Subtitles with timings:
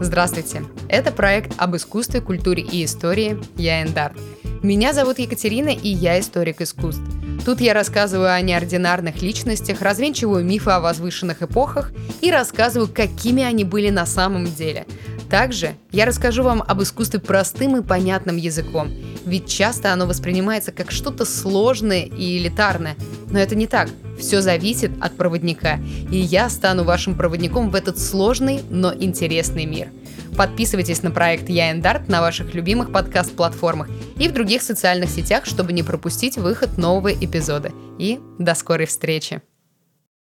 [0.00, 0.62] Здравствуйте!
[0.88, 4.16] Это проект об искусстве, культуре и истории «Я Эндарт».
[4.62, 7.02] Меня зовут Екатерина, и я историк искусств.
[7.44, 13.64] Тут я рассказываю о неординарных личностях, развенчиваю мифы о возвышенных эпохах и рассказываю, какими они
[13.64, 14.86] были на самом деле.
[15.30, 18.90] Также я расскажу вам об искусстве простым и понятным языком,
[19.24, 22.96] ведь часто оно воспринимается как что-то сложное и элитарное,
[23.30, 23.88] но это не так.
[24.18, 25.78] Все зависит от проводника,
[26.10, 29.88] и я стану вашим проводником в этот сложный, но интересный мир.
[30.36, 35.72] Подписывайтесь на проект Я Эндарт на ваших любимых подкаст-платформах и в других социальных сетях, чтобы
[35.72, 37.72] не пропустить выход нового эпизода.
[37.98, 39.42] И до скорой встречи!